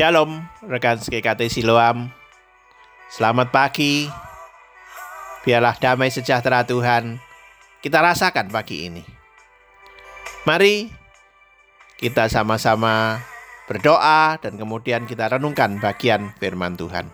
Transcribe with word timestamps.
Shalom, 0.00 0.40
rekan 0.64 0.96
SKKT 0.96 1.52
Siloam. 1.52 2.08
Selamat 3.12 3.52
pagi. 3.52 4.08
Biarlah 5.44 5.76
damai 5.76 6.08
sejahtera 6.08 6.64
Tuhan 6.64 7.20
kita 7.84 8.00
rasakan 8.00 8.48
pagi 8.48 8.88
ini. 8.88 9.04
Mari 10.48 10.88
kita 12.00 12.32
sama-sama 12.32 13.20
berdoa 13.68 14.40
dan 14.40 14.56
kemudian 14.56 15.04
kita 15.04 15.36
renungkan 15.36 15.76
bagian 15.76 16.32
firman 16.40 16.80
Tuhan. 16.80 17.04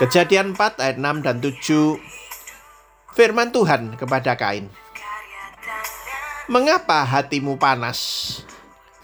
Kejadian 0.00 0.56
4 0.56 0.80
ayat 0.80 0.96
6 0.96 1.26
dan 1.28 1.36
7 1.44 2.13
Firman 3.14 3.54
Tuhan 3.54 3.94
kepada 3.94 4.34
Kain 4.34 4.66
Mengapa 6.50 7.06
hatimu 7.06 7.56
panas 7.56 7.98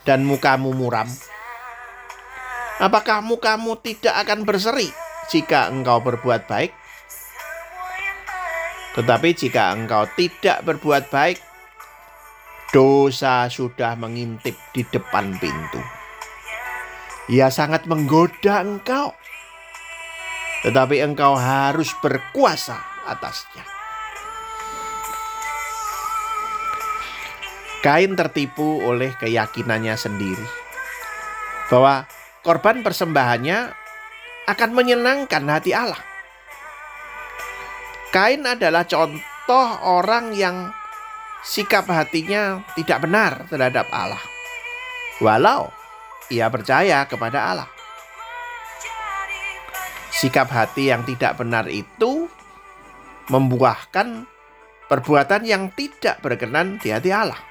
dan 0.04 0.26
mukamu 0.26 0.76
muram? 0.76 1.08
Apakah 2.82 3.24
mukamu 3.24 3.80
tidak 3.80 4.12
akan 4.26 4.44
berseri 4.44 4.90
jika 5.32 5.72
engkau 5.72 6.04
berbuat 6.04 6.44
baik? 6.44 6.74
Tetapi 8.98 9.28
jika 9.32 9.72
engkau 9.72 10.04
tidak 10.18 10.66
berbuat 10.68 11.08
baik, 11.08 11.38
dosa 12.74 13.48
sudah 13.48 13.96
mengintip 13.96 14.58
di 14.76 14.84
depan 14.84 15.38
pintu. 15.40 15.80
Ia 17.30 17.48
sangat 17.48 17.86
menggoda 17.86 18.60
engkau 18.60 19.14
tetapi 20.60 21.00
engkau 21.00 21.40
harus 21.40 21.88
berkuasa 22.04 22.76
atasnya. 23.08 23.79
Kain 27.80 28.12
tertipu 28.12 28.84
oleh 28.84 29.16
keyakinannya 29.16 29.96
sendiri 29.96 30.44
bahwa 31.72 32.04
korban 32.44 32.84
persembahannya 32.84 33.72
akan 34.52 34.70
menyenangkan 34.76 35.48
hati 35.48 35.72
Allah. 35.72 36.00
Kain 38.12 38.44
adalah 38.44 38.84
contoh 38.84 39.68
orang 39.86 40.36
yang 40.36 40.74
sikap 41.40 41.88
hatinya 41.88 42.60
tidak 42.76 43.00
benar 43.06 43.48
terhadap 43.48 43.88
Allah, 43.94 44.20
walau 45.24 45.72
ia 46.28 46.52
percaya 46.52 47.08
kepada 47.08 47.54
Allah. 47.54 47.70
Sikap 50.10 50.52
hati 50.52 50.92
yang 50.92 51.06
tidak 51.08 51.38
benar 51.40 51.64
itu 51.70 52.28
membuahkan 53.30 54.26
perbuatan 54.90 55.46
yang 55.46 55.70
tidak 55.72 56.18
berkenan 56.20 56.76
di 56.82 56.92
hati 56.92 57.14
Allah. 57.14 57.49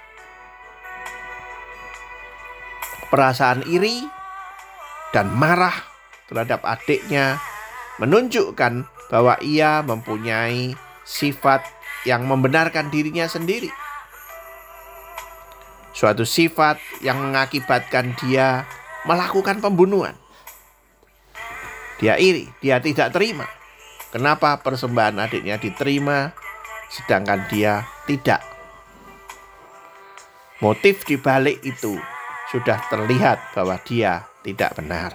Perasaan 3.09 3.65
iri 3.65 4.05
dan 5.09 5.33
marah 5.33 5.73
terhadap 6.29 6.61
adiknya 6.61 7.41
menunjukkan 7.97 8.85
bahwa 9.09 9.35
ia 9.41 9.81
mempunyai 9.81 10.77
sifat 11.01 11.65
yang 12.05 12.29
membenarkan 12.29 12.93
dirinya 12.93 13.25
sendiri. 13.25 13.73
Suatu 15.91 16.23
sifat 16.23 16.77
yang 17.01 17.17
mengakibatkan 17.19 18.13
dia 18.21 18.69
melakukan 19.03 19.59
pembunuhan. 19.59 20.13
Dia 21.99 22.15
iri, 22.15 22.47
dia 22.63 22.79
tidak 22.79 23.11
terima. 23.11 23.49
Kenapa 24.13 24.61
persembahan 24.63 25.19
adiknya 25.19 25.59
diterima 25.59 26.31
sedangkan 26.87 27.49
dia 27.51 27.83
tidak? 28.07 28.39
Motif 30.63 31.03
di 31.03 31.19
balik 31.19 31.59
itu 31.65 31.99
sudah 32.49 32.81
terlihat 32.89 33.53
bahwa 33.53 33.77
dia 33.85 34.25
tidak 34.41 34.73
benar. 34.77 35.13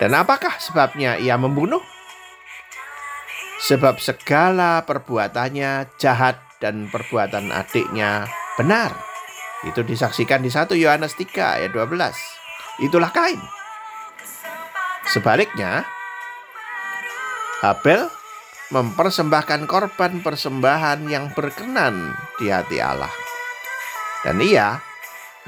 Dan 0.00 0.16
apakah 0.16 0.56
sebabnya 0.56 1.20
ia 1.20 1.36
membunuh? 1.36 1.82
Sebab 3.60 4.00
segala 4.00 4.80
perbuatannya 4.88 6.00
jahat 6.00 6.40
dan 6.64 6.88
perbuatan 6.88 7.52
adiknya 7.52 8.24
benar. 8.56 8.96
Itu 9.68 9.84
disaksikan 9.84 10.40
di 10.40 10.48
1 10.48 10.72
Yohanes 10.72 11.12
3 11.12 11.60
ayat 11.60 11.70
12. 11.76 12.88
Itulah 12.88 13.12
Kain. 13.12 13.36
Sebaliknya, 15.04 15.84
Habel 17.60 18.08
mempersembahkan 18.72 19.68
korban 19.68 20.24
persembahan 20.24 21.04
yang 21.12 21.28
berkenan 21.36 22.16
di 22.40 22.48
hati 22.48 22.80
Allah. 22.80 23.12
Dan 24.20 24.44
ia 24.44 24.84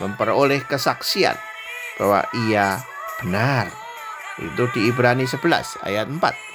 memperoleh 0.01 0.65
kesaksian 0.65 1.37
bahwa 2.01 2.25
ia 2.49 2.81
benar. 3.21 3.69
Itu 4.41 4.65
di 4.73 4.89
Ibrani 4.89 5.29
11 5.29 5.85
ayat 5.85 6.09
4. 6.09 6.53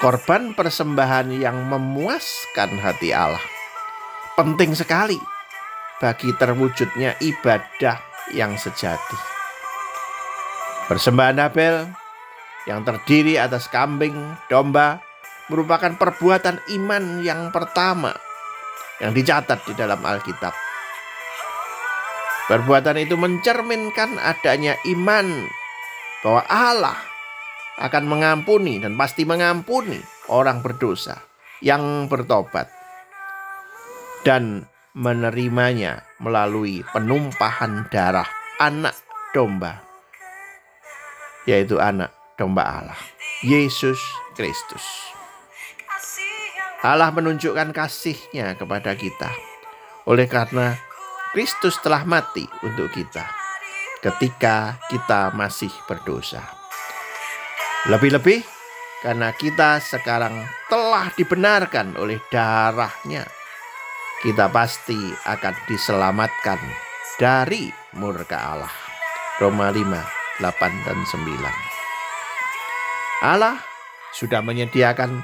Korban 0.00 0.56
persembahan 0.56 1.28
yang 1.30 1.68
memuaskan 1.68 2.80
hati 2.80 3.12
Allah 3.12 3.44
penting 4.32 4.72
sekali 4.72 5.20
bagi 6.00 6.32
terwujudnya 6.32 7.20
ibadah 7.20 8.00
yang 8.32 8.56
sejati. 8.56 9.18
Persembahan 10.88 11.38
Abel 11.44 11.92
yang 12.64 12.80
terdiri 12.82 13.36
atas 13.36 13.68
kambing, 13.68 14.16
domba 14.48 15.04
merupakan 15.52 15.92
perbuatan 16.00 16.64
iman 16.80 17.20
yang 17.20 17.52
pertama 17.52 18.16
yang 19.00 19.16
dicatat 19.16 19.64
di 19.64 19.72
dalam 19.74 20.00
Alkitab. 20.00 20.52
Perbuatan 22.50 22.98
itu 22.98 23.14
mencerminkan 23.14 24.18
adanya 24.18 24.74
iman 24.90 25.46
bahwa 26.20 26.42
Allah 26.50 26.98
akan 27.80 28.04
mengampuni 28.10 28.82
dan 28.82 28.98
pasti 28.98 29.22
mengampuni 29.24 30.02
orang 30.28 30.60
berdosa 30.60 31.16
yang 31.62 32.10
bertobat 32.10 32.68
dan 34.26 34.66
menerimanya 34.92 36.02
melalui 36.18 36.82
penumpahan 36.90 37.86
darah 37.88 38.26
anak 38.58 38.98
domba 39.32 39.80
yaitu 41.48 41.80
anak 41.80 42.12
domba 42.36 42.62
Allah, 42.62 43.00
Yesus 43.40 43.98
Kristus. 44.36 44.84
Allah 46.80 47.12
menunjukkan 47.12 47.76
kasihnya 47.76 48.56
kepada 48.56 48.96
kita 48.96 49.28
oleh 50.08 50.24
karena 50.24 50.80
Kristus 51.36 51.76
telah 51.84 52.08
mati 52.08 52.48
untuk 52.64 52.88
kita 52.90 53.22
ketika 54.00 54.80
kita 54.88 55.30
masih 55.36 55.70
berdosa. 55.84 56.40
Lebih-lebih 57.88 58.44
karena 59.04 59.32
kita 59.36 59.80
sekarang 59.80 60.44
telah 60.68 61.12
dibenarkan 61.16 61.96
oleh 62.00 62.20
darahnya, 62.32 63.24
kita 64.24 64.48
pasti 64.48 64.96
akan 65.24 65.54
diselamatkan 65.68 66.58
dari 67.20 67.72
murka 67.96 68.36
Allah. 68.36 68.72
Roma 69.40 69.72
5 69.72 70.40
8 70.40 70.84
dan 70.88 70.98
9. 71.04 71.44
Allah 73.20 73.60
sudah 74.16 74.40
menyediakan 74.40 75.20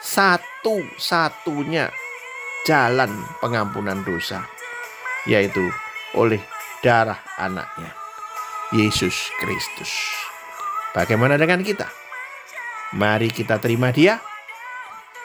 satu-satunya 0.00 1.92
jalan 2.64 3.12
pengampunan 3.44 4.00
dosa, 4.04 4.44
yaitu 5.28 5.68
oleh 6.16 6.40
darah 6.80 7.20
anaknya, 7.36 7.92
Yesus 8.72 9.14
Kristus. 9.38 9.92
Bagaimana 10.96 11.38
dengan 11.38 11.62
kita? 11.62 11.86
Mari 12.96 13.30
kita 13.30 13.62
terima 13.62 13.94
dia. 13.94 14.18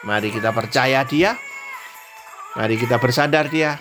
Mari 0.06 0.30
kita 0.30 0.54
percaya 0.54 1.02
dia. 1.02 1.34
Mari 2.54 2.78
kita 2.78 3.02
bersandar 3.02 3.50
dia. 3.50 3.74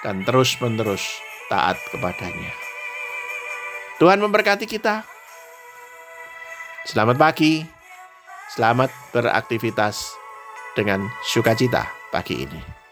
Dan 0.00 0.24
terus-menerus 0.24 1.04
taat 1.52 1.76
kepadanya. 1.92 2.52
Tuhan 4.00 4.24
memberkati 4.24 4.64
kita. 4.64 5.04
Selamat 6.88 7.20
pagi. 7.20 7.83
Selamat 8.54 8.94
beraktivitas 9.10 10.14
dengan 10.78 11.10
sukacita 11.26 11.90
pagi 12.14 12.46
ini. 12.46 12.83